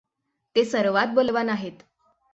ते 0.55 0.63
सर्वात 0.65 1.07
बलवान 1.15 1.49
आहेत. 1.49 1.83